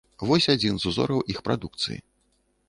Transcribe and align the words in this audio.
Вось 0.29 0.47
адзін 0.53 0.79
з 0.83 0.87
узораў 0.93 1.21
іх 1.35 1.43
прадукцыі. 1.49 1.99